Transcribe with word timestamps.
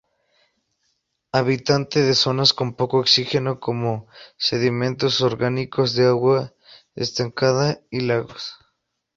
Habitante 1.31 2.01
de 2.01 2.13
zonas 2.15 2.53
con 2.53 2.73
poco 2.73 2.97
oxígeno 3.01 3.59
como 3.59 4.07
sedimentos 4.35 5.21
orgánicos 5.21 5.93
de 5.93 6.07
agua 6.07 6.55
estancada 6.95 7.79
y 7.91 7.99
lagos. 7.99 8.53